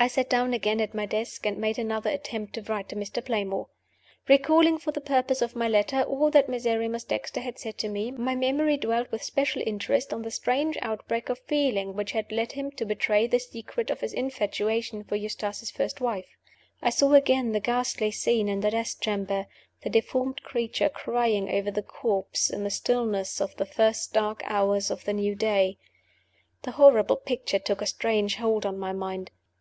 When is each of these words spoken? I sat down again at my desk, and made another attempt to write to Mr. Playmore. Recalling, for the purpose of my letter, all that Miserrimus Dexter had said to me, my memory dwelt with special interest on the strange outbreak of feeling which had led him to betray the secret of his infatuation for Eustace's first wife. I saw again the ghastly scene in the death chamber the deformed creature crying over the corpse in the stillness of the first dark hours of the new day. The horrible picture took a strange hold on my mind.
I 0.00 0.08
sat 0.08 0.28
down 0.28 0.52
again 0.52 0.80
at 0.80 0.94
my 0.94 1.06
desk, 1.06 1.46
and 1.46 1.56
made 1.56 1.78
another 1.78 2.10
attempt 2.10 2.54
to 2.54 2.62
write 2.62 2.88
to 2.88 2.96
Mr. 2.96 3.24
Playmore. 3.24 3.68
Recalling, 4.28 4.76
for 4.78 4.90
the 4.90 5.00
purpose 5.00 5.40
of 5.40 5.54
my 5.54 5.68
letter, 5.68 6.02
all 6.02 6.28
that 6.32 6.48
Miserrimus 6.48 7.04
Dexter 7.04 7.38
had 7.38 7.60
said 7.60 7.78
to 7.78 7.88
me, 7.88 8.10
my 8.10 8.34
memory 8.34 8.76
dwelt 8.76 9.12
with 9.12 9.22
special 9.22 9.62
interest 9.64 10.12
on 10.12 10.22
the 10.22 10.32
strange 10.32 10.76
outbreak 10.82 11.28
of 11.28 11.38
feeling 11.38 11.94
which 11.94 12.10
had 12.10 12.32
led 12.32 12.50
him 12.50 12.72
to 12.72 12.84
betray 12.84 13.28
the 13.28 13.38
secret 13.38 13.90
of 13.90 14.00
his 14.00 14.12
infatuation 14.12 15.04
for 15.04 15.14
Eustace's 15.14 15.70
first 15.70 16.00
wife. 16.00 16.36
I 16.82 16.90
saw 16.90 17.12
again 17.14 17.52
the 17.52 17.60
ghastly 17.60 18.10
scene 18.10 18.48
in 18.48 18.58
the 18.58 18.72
death 18.72 18.98
chamber 19.00 19.46
the 19.82 19.90
deformed 19.90 20.42
creature 20.42 20.88
crying 20.88 21.48
over 21.48 21.70
the 21.70 21.84
corpse 21.84 22.50
in 22.50 22.64
the 22.64 22.70
stillness 22.70 23.40
of 23.40 23.54
the 23.54 23.66
first 23.66 24.12
dark 24.12 24.42
hours 24.46 24.90
of 24.90 25.04
the 25.04 25.12
new 25.12 25.36
day. 25.36 25.78
The 26.62 26.72
horrible 26.72 27.14
picture 27.14 27.60
took 27.60 27.80
a 27.80 27.86
strange 27.86 28.34
hold 28.34 28.66
on 28.66 28.76
my 28.76 28.92
mind. 28.92 29.30